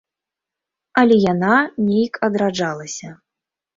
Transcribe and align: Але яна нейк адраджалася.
Але 1.01 1.17
яна 1.33 1.55
нейк 1.91 2.13
адраджалася. 2.29 3.09